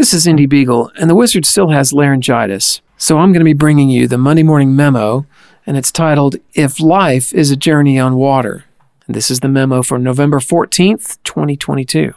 This 0.00 0.14
is 0.14 0.26
Indy 0.26 0.46
Beagle, 0.46 0.90
and 0.98 1.10
the 1.10 1.14
wizard 1.14 1.44
still 1.44 1.68
has 1.68 1.92
laryngitis, 1.92 2.80
so 2.96 3.18
I'm 3.18 3.32
going 3.32 3.42
to 3.42 3.44
be 3.44 3.52
bringing 3.52 3.90
you 3.90 4.08
the 4.08 4.16
Monday 4.16 4.42
morning 4.42 4.74
memo, 4.74 5.26
and 5.66 5.76
it's 5.76 5.92
titled 5.92 6.36
If 6.54 6.80
Life 6.80 7.34
is 7.34 7.50
a 7.50 7.56
Journey 7.56 7.98
on 7.98 8.16
Water. 8.16 8.64
And 9.06 9.14
this 9.14 9.30
is 9.30 9.40
the 9.40 9.48
memo 9.48 9.82
for 9.82 9.98
November 9.98 10.38
14th, 10.38 11.18
2022. 11.24 12.14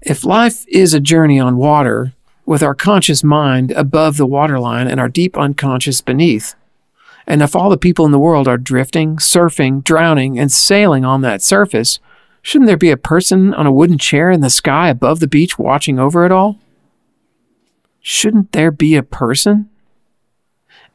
If 0.00 0.24
life 0.24 0.64
is 0.66 0.94
a 0.94 0.98
journey 0.98 1.38
on 1.38 1.58
water, 1.58 2.14
with 2.46 2.62
our 2.62 2.74
conscious 2.74 3.22
mind 3.22 3.72
above 3.72 4.16
the 4.16 4.24
waterline 4.24 4.88
and 4.88 4.98
our 4.98 5.10
deep 5.10 5.36
unconscious 5.36 6.00
beneath, 6.00 6.54
and 7.26 7.42
if 7.42 7.54
all 7.54 7.68
the 7.68 7.76
people 7.76 8.06
in 8.06 8.12
the 8.12 8.18
world 8.18 8.48
are 8.48 8.56
drifting, 8.56 9.16
surfing, 9.16 9.84
drowning, 9.84 10.38
and 10.38 10.50
sailing 10.50 11.04
on 11.04 11.20
that 11.20 11.42
surface, 11.42 11.98
shouldn't 12.44 12.68
there 12.68 12.76
be 12.76 12.90
a 12.90 12.96
person 12.96 13.52
on 13.54 13.66
a 13.66 13.72
wooden 13.72 13.98
chair 13.98 14.30
in 14.30 14.42
the 14.42 14.50
sky 14.50 14.90
above 14.90 15.18
the 15.18 15.26
beach 15.26 15.58
watching 15.58 15.98
over 15.98 16.24
it 16.24 16.30
all? 16.30 16.60
Shouldn't 18.00 18.52
there 18.52 18.70
be 18.70 18.94
a 18.94 19.02
person? 19.02 19.70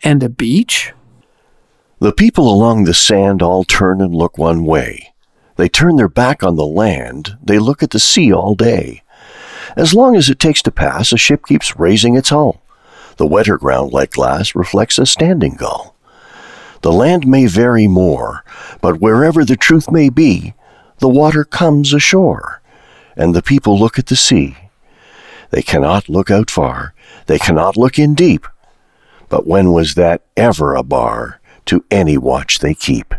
And 0.04 0.22
a 0.22 0.30
beach? 0.30 0.94
The 1.98 2.14
people 2.14 2.50
along 2.50 2.84
the 2.84 2.94
sand 2.94 3.42
all 3.42 3.64
turn 3.64 4.00
and 4.00 4.14
look 4.14 4.38
one 4.38 4.64
way. 4.64 5.12
They 5.58 5.68
turn 5.68 5.96
their 5.96 6.08
back 6.08 6.44
on 6.44 6.56
the 6.56 6.68
land, 6.68 7.36
they 7.44 7.58
look 7.58 7.84
at 7.84 7.90
the 7.90 8.00
sea 8.00 8.32
all 8.32 8.54
day. 8.54 9.02
As 9.76 9.94
long 9.94 10.16
as 10.16 10.30
it 10.30 10.40
takes 10.40 10.62
to 10.64 10.72
pass, 10.72 11.12
a 11.12 11.18
ship 11.18 11.46
keeps 11.48 11.78
raising 11.78 12.16
its 12.16 12.30
hull. 12.30 12.62
The 13.18 13.28
wetter 13.28 13.58
ground, 13.58 13.92
like 13.92 14.12
glass, 14.12 14.56
reflects 14.56 15.00
a 15.00 15.06
standing 15.06 15.56
gull. 15.56 15.96
The 16.82 16.94
land 16.94 17.28
may 17.28 17.48
vary 17.48 17.88
more, 17.88 18.46
but 18.82 19.02
wherever 19.02 19.44
the 19.44 19.58
truth 19.58 19.92
may 19.92 20.10
be, 20.10 20.54
the 21.00 21.10
water 21.10 21.44
comes 21.44 21.94
ashore, 21.94 22.62
and 23.16 23.36
the 23.36 23.42
people 23.42 23.80
look 23.80 23.98
at 23.98 24.08
the 24.08 24.16
sea. 24.16 24.58
They 25.52 25.62
cannot 25.62 26.10
look 26.10 26.30
out 26.30 26.52
far, 26.52 26.94
they 27.26 27.40
cannot 27.40 27.78
look 27.78 27.98
in 27.98 28.14
deep. 28.16 28.46
But 29.30 29.46
when 29.46 29.72
was 29.72 29.96
that 29.96 30.24
ever 30.36 30.76
a 30.76 30.84
bar 30.84 31.40
to 31.66 31.86
any 31.92 32.18
watch 32.18 32.60
they 32.60 32.74
keep? 32.74 33.14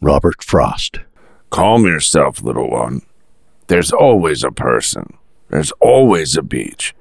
Robert 0.00 0.42
Frost. 0.42 1.00
Calm 1.50 1.84
yourself, 1.84 2.42
little 2.42 2.70
one. 2.70 3.02
There's 3.68 3.92
always 3.92 4.44
a 4.44 4.50
person. 4.50 5.16
There's 5.48 5.72
always 5.72 6.36
a 6.36 6.42
beach. 6.42 6.94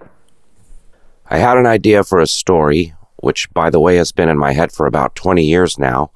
I 1.30 1.38
had 1.40 1.58
an 1.58 1.66
idea 1.66 2.04
for 2.04 2.20
a 2.20 2.28
story, 2.28 2.94
which, 3.18 3.52
by 3.54 3.70
the 3.70 3.80
way, 3.80 3.96
has 3.96 4.12
been 4.12 4.30
in 4.30 4.38
my 4.38 4.54
head 4.54 4.72
for 4.72 4.86
about 4.86 5.16
20 5.16 5.44
years 5.44 5.80
now. 5.80 6.12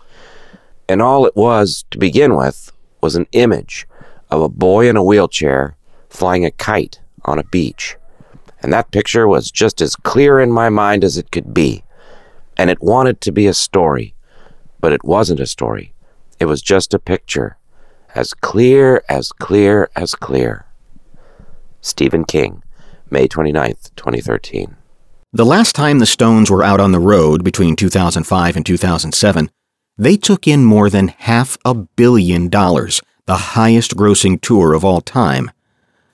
And 0.87 1.01
all 1.01 1.25
it 1.25 1.35
was, 1.35 1.85
to 1.91 1.97
begin 1.97 2.35
with, 2.35 2.71
was 3.01 3.15
an 3.15 3.27
image 3.31 3.87
of 4.29 4.41
a 4.41 4.49
boy 4.49 4.89
in 4.89 4.97
a 4.97 5.03
wheelchair 5.03 5.75
flying 6.09 6.45
a 6.45 6.51
kite 6.51 6.99
on 7.25 7.39
a 7.39 7.43
beach. 7.43 7.95
And 8.61 8.73
that 8.73 8.91
picture 8.91 9.27
was 9.27 9.51
just 9.51 9.81
as 9.81 9.95
clear 9.95 10.39
in 10.39 10.51
my 10.51 10.69
mind 10.69 11.03
as 11.03 11.17
it 11.17 11.31
could 11.31 11.53
be. 11.53 11.83
And 12.57 12.69
it 12.69 12.81
wanted 12.81 13.21
to 13.21 13.31
be 13.31 13.47
a 13.47 13.53
story, 13.53 14.15
but 14.79 14.91
it 14.91 15.03
wasn't 15.03 15.39
a 15.39 15.47
story. 15.47 15.93
It 16.39 16.45
was 16.45 16.61
just 16.61 16.93
a 16.93 16.99
picture, 16.99 17.57
as 18.15 18.33
clear 18.33 19.03
as 19.07 19.31
clear 19.31 19.89
as 19.95 20.13
clear. 20.15 20.65
Stephen 21.81 22.25
King, 22.25 22.63
May 23.09 23.27
29th, 23.27 23.95
2013. 23.95 24.75
The 25.31 25.45
last 25.45 25.75
time 25.75 25.99
the 25.99 26.05
Stones 26.05 26.49
were 26.49 26.63
out 26.63 26.79
on 26.79 26.91
the 26.91 26.99
road 26.99 27.43
between 27.43 27.75
2005 27.75 28.55
and 28.55 28.65
2007, 28.65 29.49
they 29.99 30.15
took 30.15 30.47
in 30.47 30.63
more 30.63 30.89
than 30.89 31.09
half 31.09 31.57
a 31.65 31.73
billion 31.73 32.47
dollars, 32.47 33.01
the 33.25 33.35
highest 33.35 33.97
grossing 33.97 34.39
tour 34.41 34.73
of 34.73 34.85
all 34.85 35.01
time. 35.01 35.51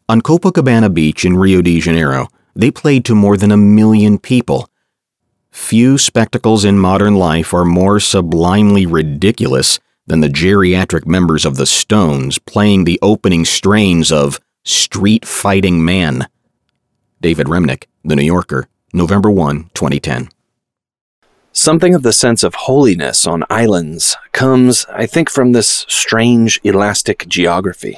On 0.10 0.22
Copacabana 0.22 0.92
Beach 0.92 1.24
in 1.24 1.38
Rio 1.38 1.62
de 1.62 1.80
Janeiro, 1.80 2.28
they 2.56 2.72
played 2.72 3.06
to 3.06 3.14
more 3.14 3.38
than 3.38 3.52
a 3.52 3.58
million 3.58 4.18
people. 4.18 4.68
Few 5.52 6.00
spectacles 6.00 6.66
in 6.66 6.80
modern 6.80 7.16
life 7.16 7.54
are 7.54 7.64
more 7.64 8.00
sublimely 8.00 8.88
ridiculous 8.88 9.80
than 10.08 10.20
the 10.20 10.30
geriatric 10.30 11.06
members 11.06 11.46
of 11.46 11.56
the 11.56 11.66
Stones 11.66 12.40
playing 12.40 12.84
the 12.84 13.00
opening 13.04 13.46
strains 13.46 14.12
of 14.12 14.40
Street 14.64 15.26
Fighting 15.26 15.86
Man. 15.86 16.28
David 17.22 17.48
Remnick, 17.48 17.86
The 18.04 18.16
New 18.16 18.24
Yorker, 18.24 18.68
November 18.94 19.30
1, 19.30 19.70
2010. 19.76 20.30
Something 21.58 21.96
of 21.96 22.04
the 22.04 22.12
sense 22.12 22.44
of 22.44 22.54
holiness 22.54 23.26
on 23.26 23.46
islands 23.50 24.18
comes, 24.34 24.86
I 24.90 25.06
think, 25.06 25.30
from 25.30 25.54
this 25.54 25.86
strange 25.88 26.60
elastic 26.66 27.26
geography. 27.30 27.98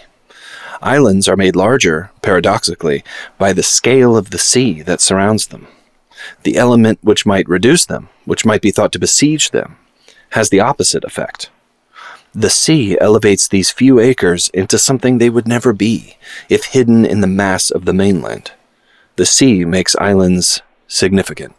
Islands 0.80 1.28
are 1.28 1.36
made 1.36 1.56
larger, 1.56 2.12
paradoxically, 2.22 3.04
by 3.40 3.54
the 3.54 3.64
scale 3.64 4.16
of 4.16 4.30
the 4.30 4.38
sea 4.38 4.84
that 4.84 5.02
surrounds 5.02 5.48
them. 5.48 5.66
The 6.44 6.56
element 6.56 7.00
which 7.02 7.26
might 7.26 7.50
reduce 7.50 7.84
them, 7.84 8.10
which 8.26 8.46
might 8.46 8.62
be 8.62 8.70
thought 8.70 8.92
to 8.92 9.00
besiege 9.00 9.50
them, 9.50 9.78
has 10.30 10.52
the 10.52 10.60
opposite 10.60 11.04
effect. 11.04 11.50
The 12.36 12.52
sea 12.52 12.96
elevates 13.02 13.48
these 13.48 13.72
few 13.72 14.00
acres 14.00 14.50
into 14.50 14.78
something 14.78 15.18
they 15.18 15.32
would 15.32 15.48
never 15.48 15.74
be 15.74 16.18
if 16.48 16.66
hidden 16.66 17.08
in 17.08 17.22
the 17.22 17.28
mass 17.28 17.72
of 17.72 17.86
the 17.86 17.94
mainland. 17.94 18.52
The 19.16 19.26
sea 19.26 19.66
makes 19.66 19.96
islands 19.96 20.62
significant. 20.88 21.56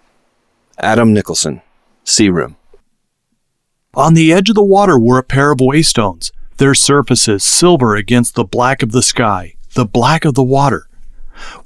Adam 0.78 1.12
Nicolson, 1.12 1.60
Sea 2.08 2.30
Room. 2.30 2.56
On 3.94 4.14
the 4.14 4.32
edge 4.32 4.48
of 4.48 4.54
the 4.54 4.64
water 4.64 4.98
were 4.98 5.18
a 5.18 5.22
pair 5.22 5.50
of 5.50 5.58
waystones, 5.58 6.32
their 6.56 6.74
surfaces 6.74 7.44
silver 7.44 7.96
against 7.96 8.34
the 8.34 8.44
black 8.44 8.82
of 8.82 8.92
the 8.92 9.02
sky, 9.02 9.54
the 9.74 9.84
black 9.84 10.24
of 10.24 10.34
the 10.34 10.42
water. 10.42 10.88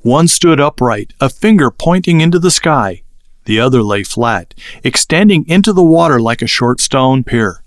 One 0.00 0.28
stood 0.28 0.60
upright, 0.60 1.12
a 1.20 1.30
finger 1.30 1.70
pointing 1.70 2.20
into 2.20 2.38
the 2.38 2.50
sky. 2.50 3.02
The 3.44 3.60
other 3.60 3.82
lay 3.82 4.02
flat, 4.02 4.54
extending 4.82 5.48
into 5.48 5.72
the 5.72 5.84
water 5.84 6.20
like 6.20 6.42
a 6.42 6.46
short 6.46 6.80
stone 6.80 7.22
pier. 7.22 7.62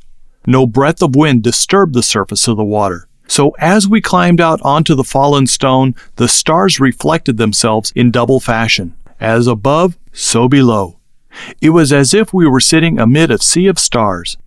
No 0.46 0.68
breath 0.68 1.02
of 1.02 1.16
wind 1.16 1.44
disturbed 1.44 1.94
the 1.94 2.03
surface 2.03 2.47
of 2.47 2.57
the 2.57 2.63
water. 2.63 3.07
So 3.28 3.52
as 3.57 3.88
we 3.88 4.02
climbed 4.02 4.42
out 4.42 4.62
onto 4.63 4.96
the 4.96 5.03
fallen 5.03 5.47
stone, 5.47 5.96
the 6.18 6.28
stars 6.28 6.80
reflected 6.80 7.38
themselves 7.38 7.92
in 7.96 8.12
double 8.12 8.40
fashion. 8.40 8.96
As 9.19 9.47
above, 9.47 9.97
so 10.12 10.47
below. 10.47 10.94
It 11.62 11.72
was 11.72 11.91
as 11.91 12.13
if 12.13 12.34
we 12.34 12.47
were 12.47 12.59
sitting 12.59 13.00
amid 13.00 13.31
a 13.31 13.40
sea 13.40 13.68
of 13.68 13.79
stars. 13.79 14.38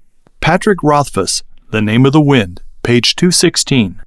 Patrick 0.40 0.82
Rothfuss, 0.82 1.42
The 1.70 1.82
Name 1.82 2.06
of 2.06 2.12
the 2.12 2.20
Wind, 2.20 2.62
page 2.82 3.16
216. 3.16 4.02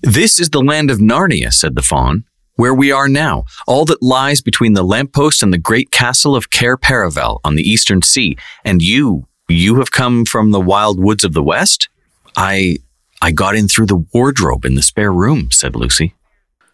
This 0.00 0.38
is 0.38 0.50
the 0.50 0.62
land 0.62 0.90
of 0.90 0.98
Narnia, 0.98 1.52
said 1.52 1.74
the 1.74 1.82
faun, 1.82 2.24
where 2.56 2.74
we 2.74 2.92
are 2.92 3.08
now, 3.08 3.44
all 3.66 3.84
that 3.86 4.02
lies 4.02 4.40
between 4.40 4.74
the 4.74 4.82
lamppost 4.82 5.42
and 5.42 5.52
the 5.52 5.58
great 5.58 5.90
castle 5.90 6.36
of 6.36 6.50
Cair 6.50 6.76
Paravel 6.76 7.40
on 7.44 7.54
the 7.54 7.68
eastern 7.68 8.02
sea. 8.02 8.36
And 8.64 8.82
you, 8.82 9.26
you 9.48 9.76
have 9.76 9.90
come 9.90 10.24
from 10.24 10.50
the 10.50 10.60
wild 10.60 11.00
woods 11.00 11.24
of 11.24 11.32
the 11.32 11.42
west? 11.42 11.88
I, 12.36 12.78
I 13.20 13.32
got 13.32 13.56
in 13.56 13.68
through 13.68 13.86
the 13.86 14.04
wardrobe 14.12 14.64
in 14.64 14.74
the 14.74 14.82
spare 14.82 15.12
room, 15.12 15.50
said 15.50 15.74
Lucy. 15.74 16.14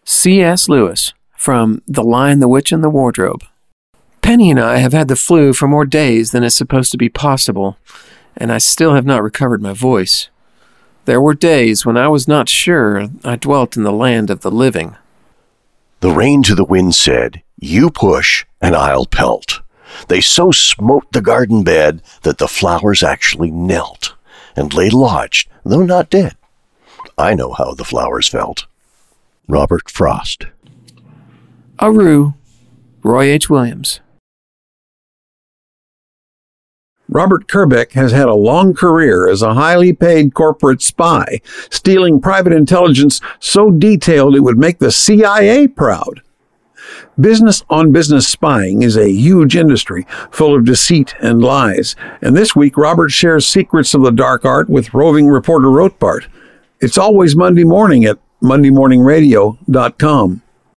C.S. 0.03 0.67
Lewis 0.67 1.13
from 1.37 1.81
The 1.87 2.03
Lion, 2.03 2.39
the 2.39 2.47
Witch, 2.47 2.71
and 2.71 2.83
the 2.83 2.89
Wardrobe. 2.89 3.43
Penny 4.21 4.51
and 4.51 4.59
I 4.59 4.77
have 4.77 4.93
had 4.93 5.07
the 5.07 5.15
flu 5.15 5.53
for 5.53 5.67
more 5.67 5.85
days 5.85 6.31
than 6.31 6.43
is 6.43 6.55
supposed 6.55 6.91
to 6.91 6.97
be 6.97 7.09
possible, 7.09 7.77
and 8.37 8.51
I 8.51 8.59
still 8.59 8.93
have 8.93 9.05
not 9.05 9.23
recovered 9.23 9.61
my 9.61 9.73
voice. 9.73 10.29
There 11.05 11.19
were 11.21 11.33
days 11.33 11.85
when 11.85 11.97
I 11.97 12.07
was 12.07 12.27
not 12.27 12.47
sure 12.47 13.07
I 13.23 13.35
dwelt 13.35 13.75
in 13.75 13.83
the 13.83 13.91
land 13.91 14.29
of 14.29 14.41
the 14.41 14.51
living. 14.51 14.95
The 16.01 16.11
rain 16.11 16.43
to 16.43 16.55
the 16.55 16.63
wind 16.63 16.95
said, 16.95 17.41
You 17.59 17.89
push, 17.89 18.45
and 18.61 18.75
I'll 18.75 19.05
pelt. 19.05 19.61
They 20.07 20.21
so 20.21 20.51
smote 20.51 21.11
the 21.11 21.21
garden 21.21 21.63
bed 21.63 22.01
that 22.23 22.37
the 22.37 22.47
flowers 22.47 23.03
actually 23.03 23.51
knelt 23.51 24.15
and 24.55 24.73
lay 24.73 24.89
lodged, 24.89 25.49
though 25.65 25.83
not 25.83 26.09
dead. 26.09 26.35
I 27.17 27.33
know 27.33 27.51
how 27.53 27.73
the 27.73 27.83
flowers 27.83 28.27
felt. 28.27 28.67
Robert 29.47 29.89
Frost. 29.89 30.45
Aru, 31.79 32.33
Roy 33.03 33.25
H. 33.25 33.49
Williams. 33.49 33.99
Robert 37.09 37.47
Kerbeck 37.47 37.91
has 37.91 38.11
had 38.11 38.27
a 38.27 38.33
long 38.33 38.73
career 38.73 39.29
as 39.29 39.41
a 39.41 39.53
highly 39.53 39.93
paid 39.93 40.33
corporate 40.33 40.81
spy, 40.81 41.41
stealing 41.69 42.21
private 42.21 42.53
intelligence 42.53 43.21
so 43.39 43.69
detailed 43.69 44.35
it 44.35 44.41
would 44.41 44.57
make 44.57 44.79
the 44.79 44.91
CIA 44.91 45.67
proud. 45.67 46.21
Business 47.19 47.63
on 47.69 47.91
business 47.91 48.27
spying 48.27 48.81
is 48.81 48.97
a 48.97 49.11
huge 49.11 49.55
industry 49.55 50.07
full 50.31 50.55
of 50.55 50.65
deceit 50.65 51.13
and 51.19 51.41
lies, 51.41 51.95
and 52.21 52.35
this 52.35 52.55
week 52.55 52.77
Robert 52.77 53.09
shares 53.09 53.45
secrets 53.45 53.93
of 53.93 54.01
the 54.01 54.11
dark 54.11 54.45
art 54.45 54.69
with 54.69 54.93
roving 54.93 55.27
reporter 55.27 55.67
Rotbart. 55.67 56.27
It's 56.79 56.97
always 56.97 57.35
Monday 57.35 57.65
morning 57.65 58.05
at 58.05 58.17
mondaymorningradio.com. 58.41 60.41